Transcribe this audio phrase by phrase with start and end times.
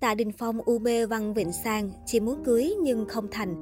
[0.00, 3.54] Tạ Đình Phong u mê Văn Vịnh Sang, chỉ muốn cưới nhưng không thành.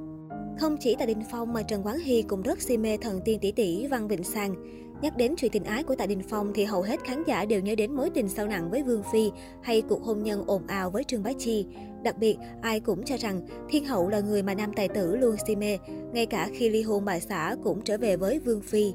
[0.59, 3.39] Không chỉ Tạ Đình Phong mà Trần Quán Hy cũng rất si mê thần tiên
[3.41, 4.55] tỷ tỷ Văn Vịnh Sang.
[5.01, 7.61] Nhắc đến chuyện tình ái của Tạ Đình Phong thì hầu hết khán giả đều
[7.61, 9.31] nhớ đến mối tình sâu nặng với Vương Phi
[9.61, 11.65] hay cuộc hôn nhân ồn ào với Trương Bá Chi.
[12.03, 15.35] Đặc biệt, ai cũng cho rằng Thiên Hậu là người mà nam tài tử luôn
[15.47, 15.77] si mê,
[16.13, 18.93] ngay cả khi ly hôn bà xã cũng trở về với Vương Phi.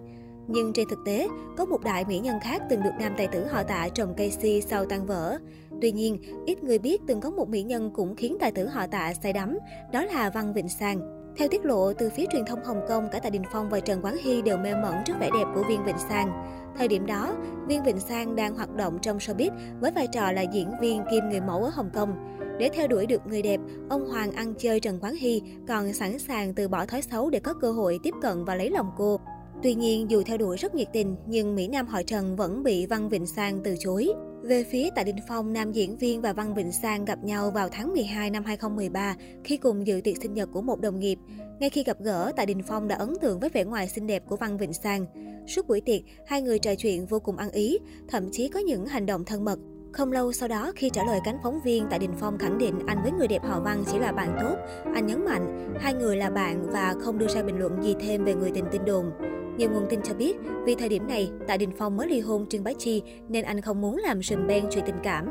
[0.49, 3.47] Nhưng trên thực tế, có một đại mỹ nhân khác từng được nam tài tử
[3.47, 5.39] họ tạ trồng cây si sau tan vỡ.
[5.81, 8.87] Tuy nhiên, ít người biết từng có một mỹ nhân cũng khiến tài tử họ
[8.87, 9.59] tạ say đắm,
[9.93, 11.01] đó là Văn Vịnh Sang.
[11.37, 14.01] Theo tiết lộ từ phía truyền thông Hồng Kông, cả Tạ Đình Phong và Trần
[14.03, 16.55] Quán Hy đều mê mẩn trước vẻ đẹp của Viên Vịnh Sang.
[16.79, 17.37] Thời điểm đó,
[17.69, 21.29] Viên Vịnh Sang đang hoạt động trong showbiz với vai trò là diễn viên kim
[21.29, 22.39] người mẫu ở Hồng Kông.
[22.59, 26.19] Để theo đuổi được người đẹp, ông Hoàng ăn chơi Trần Quán Hy còn sẵn
[26.19, 29.21] sàng từ bỏ thói xấu để có cơ hội tiếp cận và lấy lòng cô.
[29.63, 32.87] Tuy nhiên, dù theo đuổi rất nhiệt tình, nhưng Mỹ Nam hỏi Trần vẫn bị
[32.87, 34.13] Văn Vịnh Sang từ chối.
[34.43, 37.69] Về phía Tạ Đình Phong, nam diễn viên và Văn Vịnh Sang gặp nhau vào
[37.73, 41.19] tháng 12 năm 2013 khi cùng dự tiệc sinh nhật của một đồng nghiệp.
[41.61, 44.23] Ngay khi gặp gỡ, Tạ Đình Phong đã ấn tượng với vẻ ngoài xinh đẹp
[44.29, 45.07] của Văn Vịnh Sang.
[45.47, 48.87] Suốt buổi tiệc, hai người trò chuyện vô cùng ăn ý, thậm chí có những
[48.87, 49.59] hành động thân mật.
[49.93, 52.75] Không lâu sau đó, khi trả lời cánh phóng viên, Tạ Đình Phong khẳng định
[52.87, 54.57] anh với người đẹp họ Văn chỉ là bạn tốt.
[54.95, 58.25] Anh nhấn mạnh, hai người là bạn và không đưa ra bình luận gì thêm
[58.25, 59.11] về người tình tin đồn.
[59.57, 62.47] Nhiều nguồn tin cho biết, vì thời điểm này, Tạ Đình Phong mới ly hôn
[62.47, 65.29] Trương Bá Chi nên anh không muốn làm sùm beng chuyện tình cảm.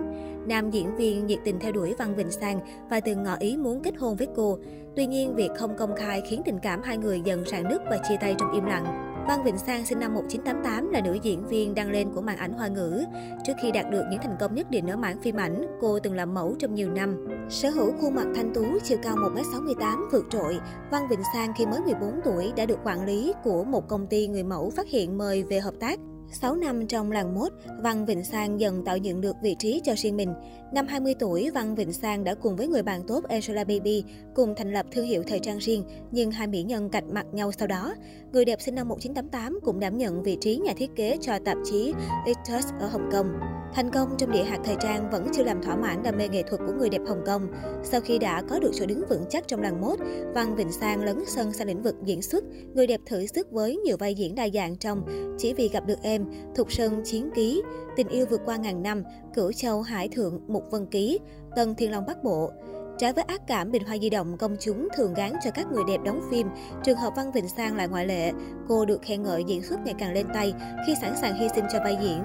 [0.47, 3.81] Nam diễn viên nhiệt tình theo đuổi Văn Vịnh Sang và từng ngỏ ý muốn
[3.83, 4.57] kết hôn với cô.
[4.95, 7.97] Tuy nhiên, việc không công khai khiến tình cảm hai người dần rạn nứt và
[8.09, 9.12] chia tay trong im lặng.
[9.27, 12.53] Văn Vịnh Sang sinh năm 1988 là nữ diễn viên đăng lên của màn ảnh
[12.53, 13.03] hoa ngữ.
[13.45, 16.13] Trước khi đạt được những thành công nhất định ở mảng phim ảnh, cô từng
[16.13, 17.27] làm mẫu trong nhiều năm.
[17.49, 20.59] Sở hữu khuôn mặt thanh tú, chiều cao 1m68 vượt trội,
[20.91, 24.27] Văn Vịnh Sang khi mới 14 tuổi đã được quản lý của một công ty
[24.27, 25.99] người mẫu phát hiện mời về hợp tác.
[26.31, 29.93] 6 năm trong làng mốt, Văn Vịnh Sang dần tạo dựng được vị trí cho
[29.95, 30.33] riêng mình.
[30.73, 34.03] Năm 20 tuổi, Văn Vịnh Sang đã cùng với người bạn tốt Angela Baby
[34.35, 37.51] cùng thành lập thương hiệu thời trang riêng, nhưng hai mỹ nhân cạch mặt nhau
[37.51, 37.93] sau đó.
[38.33, 41.57] Người đẹp sinh năm 1988 cũng đảm nhận vị trí nhà thiết kế cho tạp
[41.63, 41.93] chí
[42.25, 43.27] Etos ở Hồng Kông.
[43.73, 46.43] Thành công trong địa hạt thời trang vẫn chưa làm thỏa mãn đam mê nghệ
[46.43, 47.47] thuật của người đẹp Hồng Kông.
[47.83, 49.99] Sau khi đã có được chỗ đứng vững chắc trong làng mốt,
[50.35, 52.43] Văn Vịnh Sang lấn sân sang lĩnh vực diễn xuất.
[52.73, 55.05] Người đẹp thử sức với nhiều vai diễn đa dạng trong
[55.37, 56.12] Chỉ vì gặp được em,
[56.55, 57.61] Thục Sơn Chiến Ký,
[57.95, 59.03] Tình yêu vượt qua ngàn năm,
[59.33, 61.19] Cửu Châu Hải Thượng Mục Vân Ký,
[61.55, 62.51] Tân Thiên Long Bắc Bộ.
[62.97, 65.83] Trái với ác cảm, Bình Hoa Di động công chúng thường gán cho các người
[65.87, 66.47] đẹp đóng phim.
[66.83, 68.31] Trường hợp Văn Vịnh Sang lại ngoại lệ.
[68.67, 70.53] Cô được khen ngợi diễn xuất ngày càng lên tay
[70.87, 72.23] khi sẵn sàng hy sinh cho vai diễn.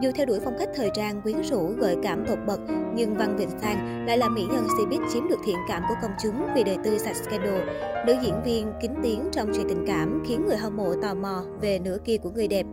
[0.00, 2.60] Dù theo đuổi phong cách thời trang quyến rũ gợi cảm tột bậc,
[2.94, 6.10] nhưng Văn Vịnh Sang lại là mỹ nhân showbiz chiếm được thiện cảm của công
[6.22, 7.60] chúng vì đời tư sạch scandal.
[8.06, 11.44] Nữ diễn viên kính tiếng trong chuyện tình cảm khiến người hâm mộ tò mò
[11.60, 12.66] về nửa kia của người đẹp.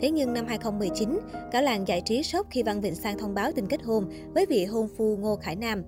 [0.00, 1.18] Thế nhưng năm 2019,
[1.52, 4.46] cả làng giải trí sốc khi Văn Vịnh Sang thông báo tin kết hôn với
[4.46, 5.82] vị hôn phu Ngô Khải Nam.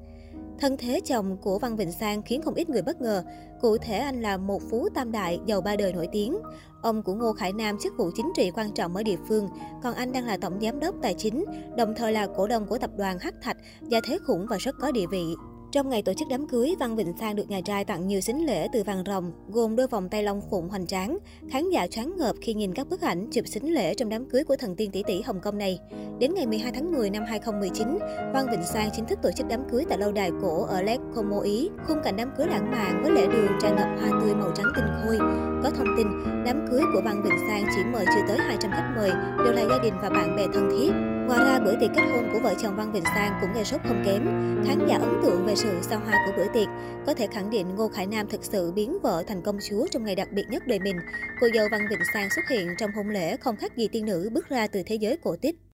[0.60, 3.22] Thân thế chồng của Văn Vịnh Sang khiến không ít người bất ngờ.
[3.60, 6.37] Cụ thể anh là một phú tam đại, giàu ba đời nổi tiếng.
[6.82, 9.49] Ông của Ngô Khải Nam chức vụ chính trị quan trọng ở địa phương,
[9.82, 11.44] còn anh đang là tổng giám đốc tài chính,
[11.76, 13.56] đồng thời là cổ đông của tập đoàn Hắc Thạch,
[13.88, 15.25] gia thế khủng và rất có địa vị.
[15.72, 18.47] Trong ngày tổ chức đám cưới, Văn Vịnh Sang được nhà trai tặng nhiều sính
[18.47, 21.19] lễ từ vàng rồng, gồm đôi vòng tay long phụng hoành tráng.
[21.50, 24.44] Khán giả choáng ngợp khi nhìn các bức ảnh chụp sính lễ trong đám cưới
[24.44, 25.78] của thần tiên tỷ tỷ Hồng Kông này.
[26.19, 27.98] Đến ngày 12 tháng 10 năm 2019,
[28.34, 31.03] Văn Vịnh Sang chính thức tổ chức đám cưới tại lâu đài cổ ở Lake
[31.14, 31.69] Como, Ý.
[31.87, 34.72] Khung cảnh đám cưới lãng mạn với lễ đường tràn ngập hoa tươi màu trắng
[34.76, 35.19] tinh khôi.
[35.62, 36.06] Có thông tin,
[36.44, 39.10] đám cưới của Văn Vịnh Sang chỉ mời chưa tới 200 khách mời,
[39.44, 41.09] đều là gia đình và bạn bè thân thiết.
[41.30, 43.80] Ngoài ra, bữa tiệc kết hôn của vợ chồng Văn Vịnh Sang cũng gây sốt
[43.88, 44.24] không kém.
[44.66, 46.68] Khán giả ấn tượng về sự sao hoa của bữa tiệc.
[47.06, 50.04] Có thể khẳng định Ngô Khải Nam thực sự biến vợ thành công chúa trong
[50.04, 50.96] ngày đặc biệt nhất đời mình.
[51.40, 54.30] Cô dâu Văn Vịnh Sang xuất hiện trong hôn lễ không khác gì tiên nữ
[54.32, 55.60] bước ra từ thế giới cổ tích.